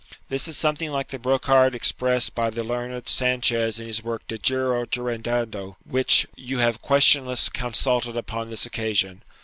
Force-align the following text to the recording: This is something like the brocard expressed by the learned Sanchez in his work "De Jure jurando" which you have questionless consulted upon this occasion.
This 0.29 0.47
is 0.47 0.57
something 0.57 0.91
like 0.91 1.09
the 1.09 1.19
brocard 1.19 1.75
expressed 1.75 2.33
by 2.33 2.49
the 2.49 2.63
learned 2.63 3.07
Sanchez 3.07 3.79
in 3.79 3.85
his 3.85 4.03
work 4.03 4.25
"De 4.27 4.35
Jure 4.39 4.87
jurando" 4.87 5.75
which 5.85 6.25
you 6.35 6.57
have 6.57 6.81
questionless 6.81 7.49
consulted 7.49 8.17
upon 8.17 8.49
this 8.49 8.65
occasion. 8.65 9.21